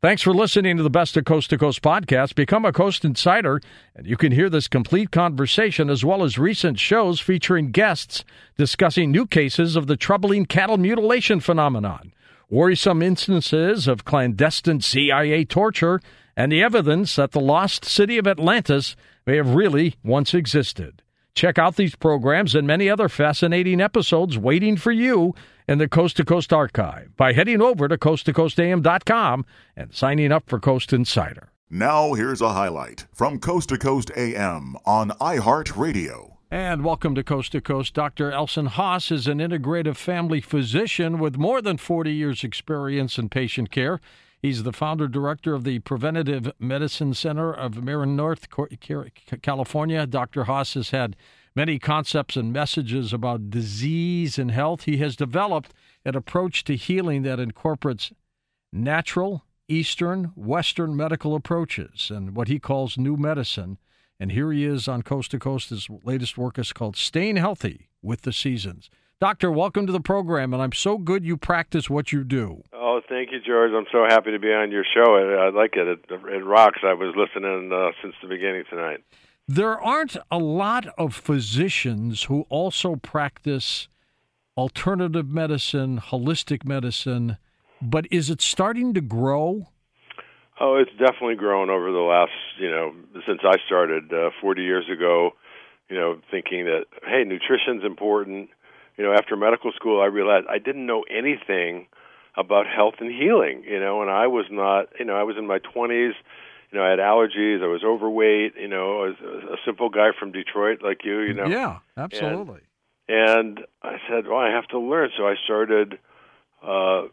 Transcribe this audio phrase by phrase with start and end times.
[0.00, 2.36] Thanks for listening to the Best of Coast to Coast podcast.
[2.36, 3.60] Become a Coast Insider,
[3.96, 8.24] and you can hear this complete conversation as well as recent shows featuring guests
[8.56, 12.12] discussing new cases of the troubling cattle mutilation phenomenon,
[12.48, 16.00] worrisome instances of clandestine CIA torture,
[16.36, 18.94] and the evidence that the lost city of Atlantis
[19.26, 21.02] may have really once existed.
[21.38, 25.36] Check out these programs and many other fascinating episodes waiting for you
[25.68, 29.46] in the Coast to Coast archive by heading over to coasttocoastam.com
[29.76, 31.52] and signing up for Coast Insider.
[31.70, 36.38] Now, here's a highlight from Coast to Coast AM on iHeartRadio.
[36.50, 37.94] And welcome to Coast to Coast.
[37.94, 38.32] Dr.
[38.32, 43.70] Elson Haas is an integrative family physician with more than 40 years' experience in patient
[43.70, 44.00] care.
[44.40, 48.46] He's the founder director of the Preventative Medicine Center of Marin North,
[49.42, 50.06] California.
[50.06, 50.44] Dr.
[50.44, 51.16] Haas has had
[51.56, 54.84] many concepts and messages about disease and health.
[54.84, 55.74] He has developed
[56.04, 58.12] an approach to healing that incorporates
[58.72, 63.78] natural, Eastern, Western medical approaches and what he calls new medicine.
[64.20, 65.70] And here he is on Coast to Coast.
[65.70, 68.88] His latest work is called Staying Healthy with the Seasons.
[69.20, 72.62] Doctor, welcome to the program, and I'm so good you practice what you do.
[72.72, 73.72] Oh, thank you, George.
[73.72, 75.16] I'm so happy to be on your show.
[75.16, 75.88] I, I like it.
[75.88, 76.04] it.
[76.08, 76.78] It rocks.
[76.84, 78.98] I was listening uh, since the beginning tonight.
[79.48, 83.88] There aren't a lot of physicians who also practice
[84.56, 87.38] alternative medicine, holistic medicine,
[87.82, 89.66] but is it starting to grow?
[90.60, 92.94] Oh, it's definitely grown over the last, you know,
[93.26, 95.30] since I started uh, 40 years ago,
[95.88, 98.50] you know, thinking that, hey, nutrition's important.
[98.98, 101.86] You know, after medical school, I realized I didn't know anything
[102.36, 105.46] about health and healing, you know, and I was not, you know, I was in
[105.46, 106.12] my 20s
[106.70, 107.62] you know, I had allergies.
[107.62, 108.54] I was overweight.
[108.56, 111.20] You know, I was a simple guy from Detroit like you.
[111.20, 111.46] You know.
[111.46, 112.60] Yeah, absolutely.
[113.08, 115.10] And, and I said, well, I have to learn.
[115.16, 115.98] So I started
[116.62, 117.04] uh,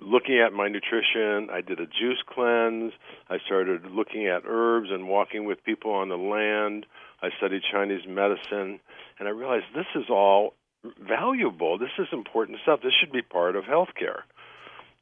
[0.00, 1.50] looking at my nutrition.
[1.52, 2.92] I did a juice cleanse.
[3.30, 6.84] I started looking at herbs and walking with people on the land.
[7.22, 8.80] I studied Chinese medicine,
[9.18, 10.54] and I realized this is all
[10.84, 11.78] valuable.
[11.78, 12.80] This is important stuff.
[12.82, 14.22] This should be part of healthcare.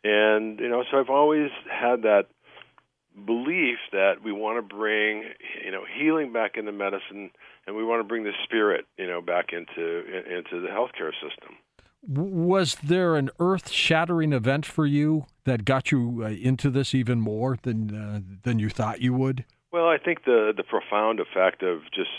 [0.04, 2.26] And you know, so I've always had that
[3.24, 5.24] belief that we want to bring
[5.64, 7.30] you know healing back into medicine
[7.66, 11.56] and we want to bring the spirit you know back into into the healthcare system
[12.06, 17.58] was there an earth-shattering event for you that got you uh, into this even more
[17.62, 21.80] than uh, than you thought you would well i think the the profound effect of
[21.94, 22.10] just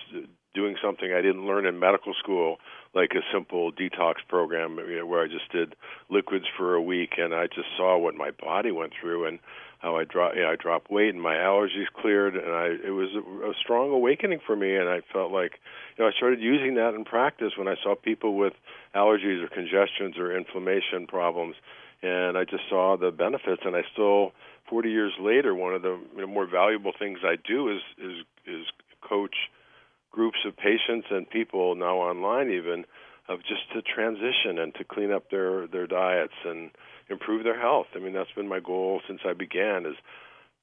[0.56, 2.58] doing something i didn't learn in medical school
[2.94, 5.76] like a simple detox program where i just did
[6.10, 9.40] liquids for a week and i just saw what my body went through and
[9.80, 12.92] how I dropped you know, I dropped weight and my allergies cleared and I it
[12.92, 15.60] was a, a strong awakening for me and I felt like
[15.98, 18.54] you know I started using that in practice when I saw people with
[18.96, 21.56] allergies or congestions or inflammation problems
[22.02, 24.34] and I just saw the benefits and I still
[24.70, 28.66] 40 years later one of the more valuable things I do is is is
[29.02, 29.36] coach
[30.18, 32.86] groups of patients and people now online even
[33.30, 36.72] of just to transition and to clean up their their diets and
[37.10, 37.86] improve their health.
[37.96, 39.96] I mean, that's been my goal since I began is,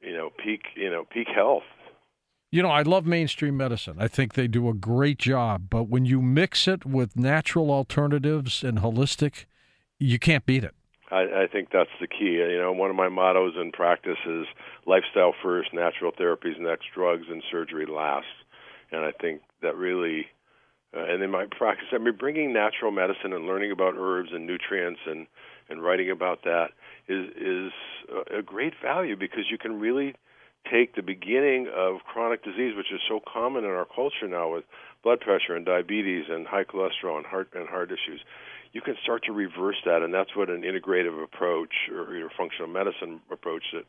[0.01, 1.63] you know, peak, you know, peak health.
[2.51, 3.97] You know, I love mainstream medicine.
[3.99, 8.63] I think they do a great job, but when you mix it with natural alternatives
[8.65, 9.47] and holistic,
[9.99, 10.75] you can't beat it.
[11.11, 12.39] I, I think that's the key.
[12.55, 14.47] You know, one of my mottos in practice is
[14.87, 18.27] lifestyle first, natural therapies next, drugs and surgery last.
[18.91, 20.27] And I think that really,
[20.97, 24.47] uh, and in my practice, I mean, bringing natural medicine and learning about herbs and
[24.47, 25.27] nutrients and
[25.69, 26.69] and writing about that
[27.09, 27.73] is is
[28.37, 30.15] a great value because you can really
[30.71, 34.65] take the beginning of chronic disease, which is so common in our culture now with
[35.03, 38.21] blood pressure and diabetes and high cholesterol and heart and heart issues.
[38.73, 42.69] You can start to reverse that, and that's what an integrative approach or know, functional
[42.69, 43.85] medicine approach that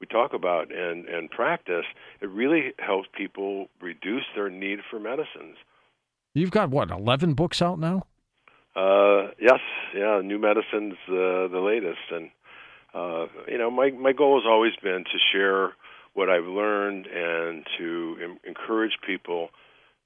[0.00, 1.84] we talk about and and practice.
[2.20, 5.56] It really helps people reduce their need for medicines.
[6.34, 8.06] You've got what eleven books out now?
[8.76, 9.60] Uh, yes,
[9.94, 12.30] yeah, new medicine's uh, the latest, and
[12.92, 15.74] uh, you know, my my goal has always been to share
[16.14, 19.50] what I've learned and to em- encourage people.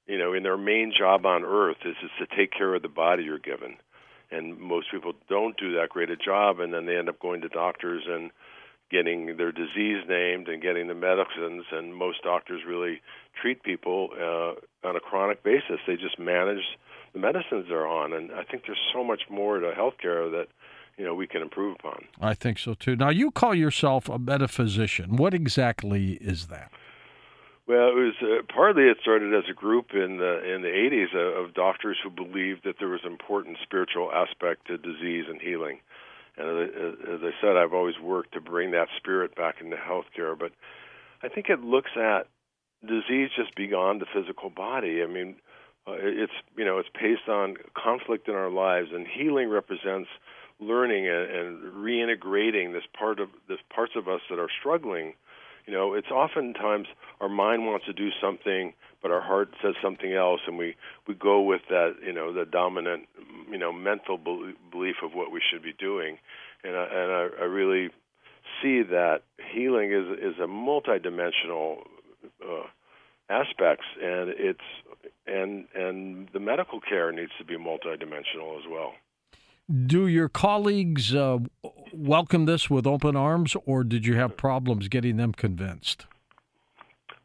[0.06, 2.88] You know, in their main job on Earth is is to take care of the
[2.88, 3.76] body you're given,
[4.30, 7.40] and most people don't do that great a job, and then they end up going
[7.42, 8.30] to doctors and
[8.90, 13.00] getting their disease named and getting the medicines and most doctors really
[13.40, 16.64] treat people uh, on a chronic basis they just manage
[17.12, 18.12] the medicines they're on.
[18.12, 20.46] And I think there's so much more to healthcare that
[20.96, 22.04] you know we can improve upon.
[22.20, 22.96] I think so too.
[22.96, 25.16] Now you call yourself a metaphysician.
[25.16, 26.70] What exactly is that?
[27.66, 31.14] Well, it was uh, partly it started as a group in the in the 80s
[31.14, 35.40] of, of doctors who believed that there was an important spiritual aspect to disease and
[35.40, 35.80] healing,
[36.38, 40.38] And as I said, I've always worked to bring that spirit back into healthcare.
[40.38, 40.52] But
[41.22, 42.28] I think it looks at
[42.86, 45.02] disease just beyond the physical body.
[45.02, 45.36] I mean,
[45.86, 50.08] uh, it's you know it's based on conflict in our lives, and healing represents
[50.60, 55.14] learning and, and reintegrating this part of this parts of us that are struggling.
[55.68, 56.86] You know, it's oftentimes
[57.20, 58.72] our mind wants to do something,
[59.02, 60.76] but our heart says something else, and we
[61.06, 63.06] we go with that you know the dominant
[63.50, 66.16] you know mental belief of what we should be doing,
[66.64, 67.90] and I, and I, I really
[68.62, 69.20] see that
[69.52, 71.82] healing is is a multidimensional
[72.42, 72.64] uh,
[73.28, 74.68] aspects, and it's
[75.26, 78.94] and and the medical care needs to be multidimensional as well.
[79.70, 81.40] Do your colleagues uh,
[81.92, 86.06] welcome this with open arms, or did you have problems getting them convinced?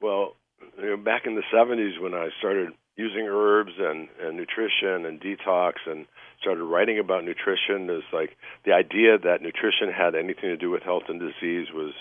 [0.01, 0.35] Well,
[0.77, 5.21] you know, back in the '70s when I started using herbs and, and nutrition and
[5.21, 6.05] detox and
[6.41, 8.35] started writing about nutrition, is like
[8.65, 11.93] the idea that nutrition had anything to do with health and disease was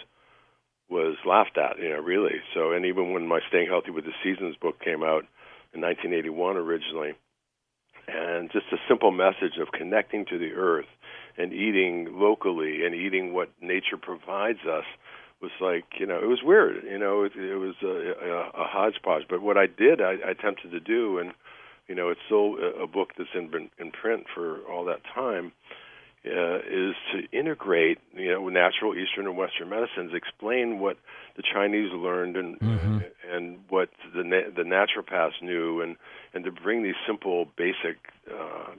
[0.91, 2.43] was laughed at, you know, really.
[2.53, 5.25] So, and even when my Staying Healthy with the Seasons book came out
[5.73, 7.13] in 1981 originally,
[8.09, 10.87] and just a simple message of connecting to the earth
[11.37, 14.85] and eating locally and eating what nature provides us
[15.41, 18.67] was like, you know, it was weird, you know, it, it was a, a, a
[18.67, 19.25] hodgepodge.
[19.29, 21.33] But what I did, I, I attempted to do, and
[21.89, 25.53] you know, it's still a, a book that's in in print for all that time
[26.25, 30.97] uh, is to integrate, you know, natural Eastern and Western medicines, explain what
[31.37, 32.99] the Chinese learned and mm-hmm.
[33.31, 35.97] and what the na- the naturopaths knew, and
[36.33, 37.99] and to bring these simple, basic
[38.31, 38.71] uh,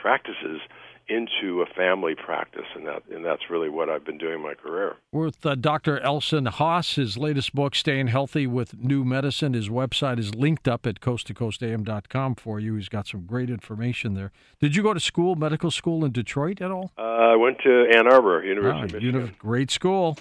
[0.00, 0.60] practices
[1.08, 4.96] into a family practice, and that and that's really what I've been doing my career.
[5.10, 5.98] With uh, Dr.
[6.00, 10.86] Elson Haas, his latest book, "Staying Healthy with New Medicine," his website is linked up
[10.86, 12.74] at coasttocoastam.com for you.
[12.74, 14.32] He's got some great information there.
[14.60, 16.92] Did you go to school, medical school in Detroit at all?
[16.98, 18.96] Uh, I went to Ann Arbor University.
[18.98, 20.18] Ah, Uni- great school.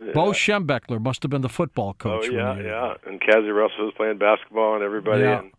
[0.00, 0.12] Yeah.
[0.14, 2.28] Bo Schembechler must have been the football coach.
[2.28, 2.94] Oh yeah, yeah.
[3.06, 5.22] And Cazzie Russell was playing basketball, and everybody.
[5.22, 5.40] Yeah.
[5.40, 5.52] And,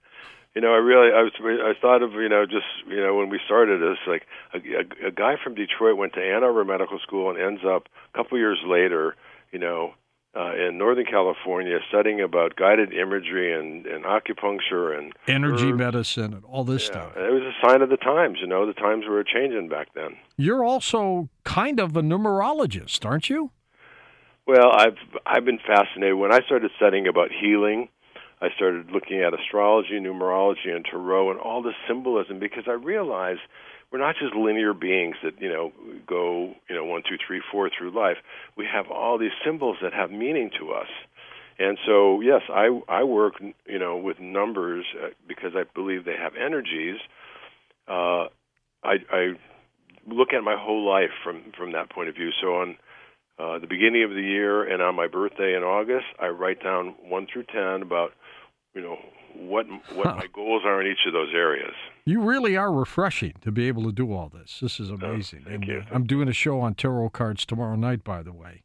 [0.56, 3.30] you know, I really, I was, I thought of, you know, just, you know, when
[3.30, 7.00] we started this, like a, a, a guy from Detroit went to Ann Arbor Medical
[7.00, 9.16] School and ends up a couple years later,
[9.52, 9.94] you know,
[10.36, 15.78] uh, in Northern California studying about guided imagery and, and acupuncture and energy herbs.
[15.78, 17.18] medicine and all this yeah, stuff.
[17.18, 20.18] It was a sign of the times, you know, the times were changing back then.
[20.38, 23.52] You're also kind of a numerologist, aren't you?
[24.46, 27.90] Well, I've I've been fascinated when I started studying about healing
[28.44, 33.40] I started looking at astrology, numerology, and tarot, and all the symbolism because I realized
[33.90, 35.72] we're not just linear beings that you know
[36.06, 38.18] go you know one, two, three, four through life.
[38.58, 40.90] We have all these symbols that have meaning to us.
[41.58, 43.36] And so, yes, I I work
[43.66, 46.98] you know with numbers uh, because I believe they have energies.
[47.88, 48.28] Uh,
[48.84, 49.34] I, I
[50.06, 52.32] look at my whole life from from that point of view.
[52.42, 52.78] So on
[53.40, 56.96] uh, the beginning of the year and on my birthday in August, I write down
[57.08, 58.12] one through ten about
[58.74, 58.98] you know
[59.36, 60.16] what what huh.
[60.16, 61.74] my goals are in each of those areas.
[62.06, 64.60] You really are refreshing to be able to do all this.
[64.62, 65.44] This is oh, amazing.
[65.46, 65.80] Oh, thank and, you.
[65.80, 68.64] Uh, I'm doing a show on tarot cards tomorrow night, by the way.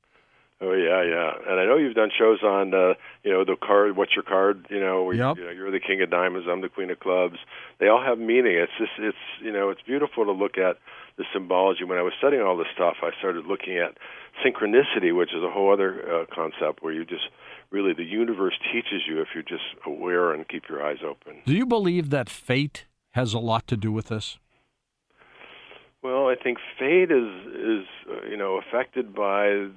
[0.60, 3.96] Oh yeah, yeah, and I know you've done shows on, uh, you know, the card.
[3.96, 4.66] What's your card?
[4.70, 5.37] You know, where yep.
[5.37, 6.49] you, you know, you're the king of diamonds.
[6.50, 7.37] I'm the queen of clubs.
[7.78, 8.56] They all have meaning.
[8.56, 10.78] It's just, it's, you know, it's beautiful to look at
[11.16, 11.84] the symbology.
[11.84, 13.96] When I was studying all this stuff, I started looking at
[14.44, 17.28] synchronicity, which is a whole other uh, concept where you just
[17.71, 21.42] really the universe teaches you if you're just aware and keep your eyes open.
[21.47, 24.38] Do you believe that fate has a lot to do with this?
[26.02, 29.68] Well, I think fate is is uh, you know affected by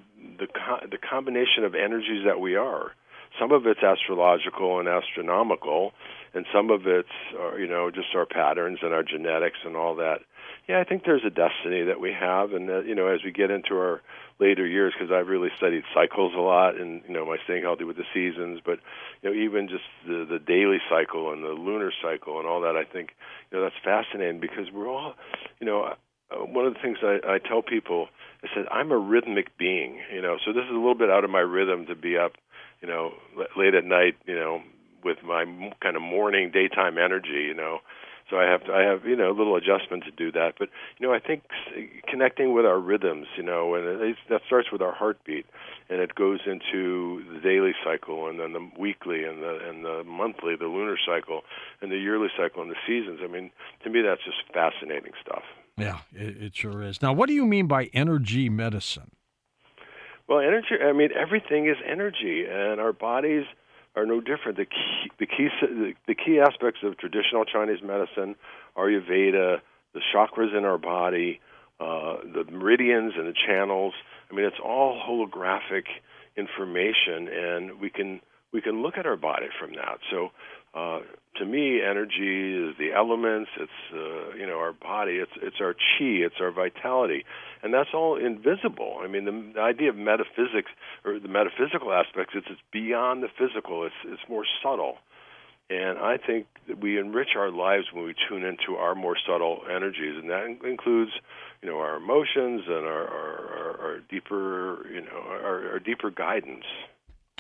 [0.42, 2.92] the co- the combination of energies that we are.
[3.40, 5.94] Some of it's astrological and astronomical,
[6.34, 9.96] and some of it's uh, you know just our patterns and our genetics and all
[9.96, 10.20] that.
[10.68, 13.32] Yeah, I think there's a destiny that we have, and uh, you know as we
[13.32, 14.02] get into our
[14.40, 17.84] later years because I've really studied cycles a lot and you know my staying healthy
[17.84, 18.80] with the seasons but
[19.22, 22.76] you know even just the the daily cycle and the lunar cycle and all that
[22.76, 23.12] I think
[23.52, 25.14] you know that's fascinating because we're all
[25.60, 25.94] you know
[26.32, 28.08] uh, one of the things I, I tell people
[28.44, 31.24] I said I'm a rhythmic being you know so this is a little bit out
[31.24, 32.34] of my rhythm to be up
[32.82, 33.14] you know
[33.58, 34.62] late at night you know
[35.04, 35.46] with my
[35.82, 37.80] kind of morning daytime energy you know
[38.32, 40.54] so I have to, I have you know a little adjustment to do that.
[40.58, 41.44] But you know I think
[42.08, 45.46] connecting with our rhythms, you know, and it, that starts with our heartbeat,
[45.90, 50.04] and it goes into the daily cycle, and then the weekly, and the and the
[50.06, 51.42] monthly, the lunar cycle,
[51.82, 53.20] and the yearly cycle, and the seasons.
[53.22, 53.52] I mean,
[53.84, 55.44] to me that's just fascinating stuff.
[55.82, 57.02] Yeah, it, it sure is.
[57.02, 59.12] Now, what do you mean by energy medicine?
[60.28, 60.76] Well, energy.
[60.82, 63.46] I mean, everything is energy, and our bodies
[63.96, 64.58] are no different.
[64.58, 65.50] The key, the key,
[66.08, 68.36] the key aspects of traditional Chinese medicine,
[68.78, 69.60] Ayurveda,
[69.94, 71.40] the chakras in our body,
[71.80, 73.94] uh, the meridians and the channels.
[74.32, 75.86] I mean, it's all holographic
[76.38, 78.22] information, and we can
[78.54, 80.00] we can look at our body from that.
[80.10, 80.30] So,
[80.74, 81.00] uh,
[81.38, 83.50] to me, energy is the elements.
[83.60, 85.14] It's uh, you know our body.
[85.14, 86.24] It's it's our chi.
[86.26, 87.26] It's our vitality,
[87.64, 89.00] and that's all invisible.
[89.02, 90.72] I mean, the, the idea of metaphysics
[91.04, 92.34] or the metaphysical aspects.
[92.36, 93.86] It's it's beyond the physical.
[93.86, 94.98] It's it's more subtle.
[95.72, 99.62] And I think that we enrich our lives when we tune into our more subtle
[99.74, 101.12] energies, and that includes,
[101.62, 106.66] you know, our emotions and our, our, our deeper, you know, our, our, deeper guidance.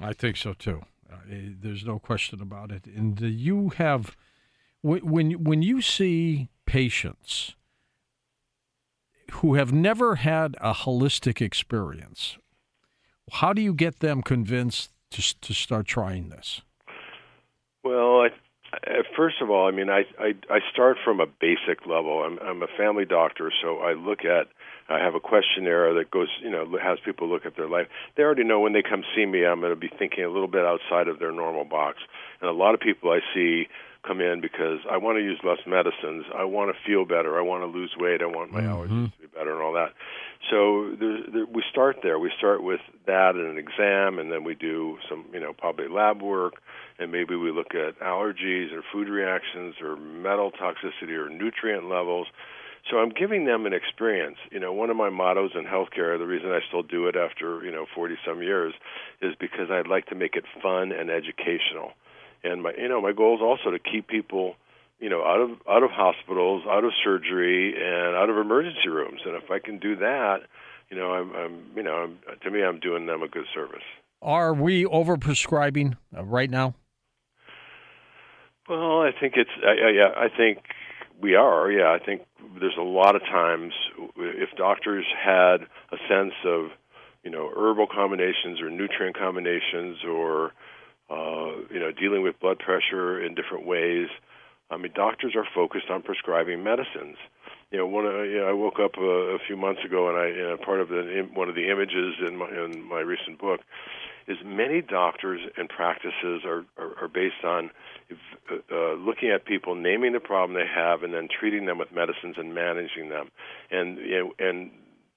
[0.01, 0.83] I think so too.
[1.11, 2.85] Uh, eh, there's no question about it.
[2.85, 4.15] And you have,
[4.81, 7.55] when when you see patients
[9.33, 12.37] who have never had a holistic experience,
[13.31, 16.61] how do you get them convinced to to start trying this?
[17.83, 18.29] Well, I,
[19.15, 22.23] first of all, I mean, I, I I start from a basic level.
[22.23, 24.47] I'm I'm a family doctor, so I look at
[24.91, 27.87] I have a questionnaire that goes, you know, has people look at their life.
[28.15, 30.47] They already know when they come see me, I'm going to be thinking a little
[30.47, 31.99] bit outside of their normal box.
[32.41, 33.67] And a lot of people I see
[34.05, 36.25] come in because I want to use less medicines.
[36.35, 37.37] I want to feel better.
[37.37, 38.21] I want to lose weight.
[38.21, 38.69] I want my mm-hmm.
[38.69, 39.93] allergies to be better and all that.
[40.49, 42.17] So there, there, we start there.
[42.17, 45.87] We start with that and an exam, and then we do some, you know, probably
[45.87, 46.55] lab work,
[46.97, 52.27] and maybe we look at allergies or food reactions or metal toxicity or nutrient levels.
[52.89, 54.37] So I'm giving them an experience.
[54.51, 57.63] You know, one of my mottos in healthcare, the reason I still do it after
[57.63, 58.73] you know 40 some years,
[59.21, 61.91] is because I'd like to make it fun and educational.
[62.43, 64.55] And my, you know, my goal is also to keep people
[65.01, 69.19] you know out of out of hospitals out of surgery and out of emergency rooms
[69.25, 70.41] and if i can do that
[70.89, 73.83] you know i'm i'm you know I'm, to me i'm doing them a good service
[74.21, 76.75] are we overprescribing uh, right now
[78.69, 80.59] well i think it's I, I, yeah i think
[81.21, 82.21] we are yeah i think
[82.59, 83.73] there's a lot of times
[84.17, 85.61] if doctors had
[85.91, 86.69] a sense of
[87.23, 90.51] you know herbal combinations or nutrient combinations or
[91.09, 94.07] uh, you know dealing with blood pressure in different ways
[94.71, 97.17] I mean, doctors are focused on prescribing medicines.
[97.71, 98.05] You know, one.
[98.05, 100.89] Uh, you I woke up a, a few months ago, and I you part of
[100.89, 103.59] the one of the images in my in my recent book
[104.27, 107.71] is many doctors and practices are are, are based on
[108.51, 111.91] uh, uh, looking at people, naming the problem they have, and then treating them with
[111.91, 113.29] medicines and managing them.
[113.69, 114.71] And you know, and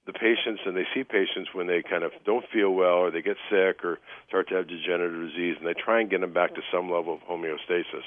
[0.06, 3.22] the patients and they see patients when they kind of don't feel well or they
[3.22, 6.54] get sick or start to have degenerative disease and they try and get them back
[6.54, 8.04] to some level of homeostasis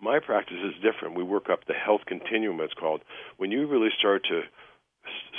[0.00, 1.16] my practice is different.
[1.16, 2.60] We work up the health continuum.
[2.60, 3.00] It's called
[3.38, 4.42] when you really start to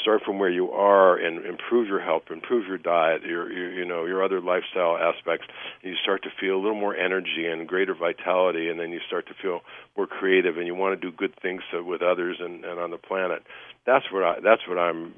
[0.01, 3.85] start from where you are and improve your health, improve your diet, your, your you
[3.85, 5.47] know your other lifestyle aspects.
[5.81, 9.27] You start to feel a little more energy and greater vitality, and then you start
[9.27, 9.61] to feel
[9.97, 12.97] more creative, and you want to do good things with others and, and on the
[12.97, 13.43] planet.
[13.85, 14.39] That's what I.
[14.43, 15.13] That's what I'm.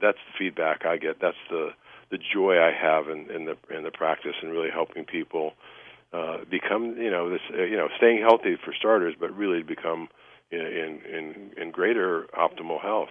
[0.00, 1.20] That's the feedback I get.
[1.20, 1.70] That's the
[2.10, 5.52] the joy I have in, in the in the practice and really helping people
[6.12, 10.08] uh, become you know this uh, you know staying healthy for starters, but really become
[10.50, 13.10] in in in greater optimal health.